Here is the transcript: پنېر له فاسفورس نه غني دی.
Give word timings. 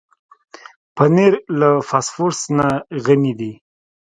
پنېر 0.95 1.33
له 1.59 1.69
فاسفورس 1.89 2.39
نه 2.57 2.67
غني 3.05 3.33
دی. 3.39 3.53